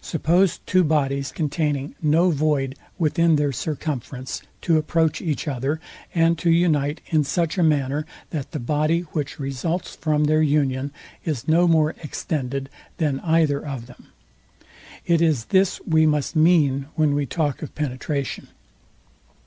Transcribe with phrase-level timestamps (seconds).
[0.00, 5.82] Suppose two bodies containing no void within their circumference, to approach each other,
[6.14, 10.92] and to unite in such a manner that the body, which results from their union,
[11.26, 14.06] is no more extended than either of them;
[15.04, 18.48] it is this we must mean when we talk of penetration.